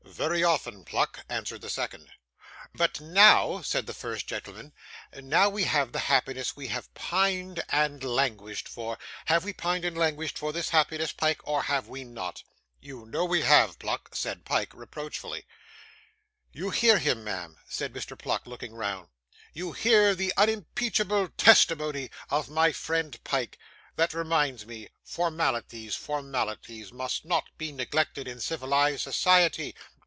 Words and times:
'Very 0.13 0.43
often, 0.43 0.83
Pluck,' 0.85 1.21
answered 1.29 1.61
the 1.61 1.69
second. 1.69 2.09
'But 2.75 2.99
now,' 2.99 3.61
said 3.63 3.87
the 3.87 3.93
first 3.93 4.27
gentleman, 4.27 4.71
'now 5.17 5.49
we 5.49 5.63
have 5.63 5.93
the 5.93 5.97
happiness 5.99 6.55
we 6.55 6.67
have 6.67 6.93
pined 6.93 7.63
and 7.69 8.03
languished 8.03 8.67
for. 8.67 8.99
Have 9.25 9.45
we 9.45 9.53
pined 9.53 9.83
and 9.85 9.97
languished 9.97 10.37
for 10.37 10.51
this 10.53 10.69
happiness, 10.69 11.11
Pyke, 11.13 11.39
or 11.47 11.63
have 11.63 11.87
we 11.87 12.03
not?' 12.03 12.43
'You 12.81 13.05
know 13.07 13.23
we 13.25 13.41
have, 13.43 13.79
Pluck,' 13.79 14.13
said 14.13 14.43
Pyke, 14.45 14.73
reproachfully. 14.75 15.45
'You 16.51 16.69
hear 16.71 16.99
him, 16.99 17.23
ma'am?' 17.23 17.57
said 17.67 17.91
Mr. 17.93 18.15
Pluck, 18.19 18.45
looking 18.45 18.73
round; 18.75 19.07
'you 19.53 19.71
hear 19.71 20.13
the 20.13 20.33
unimpeachable 20.37 21.29
testimony 21.29 22.11
of 22.29 22.47
my 22.49 22.71
friend 22.73 23.17
Pyke 23.23 23.57
that 23.95 24.13
reminds 24.13 24.65
me, 24.67 24.89
formalities, 25.03 25.95
formalities, 25.95 26.91
must 26.93 27.25
not 27.25 27.45
be 27.57 27.71
neglected 27.71 28.27
in 28.27 28.39
civilised 28.39 29.01
society. 29.01 29.73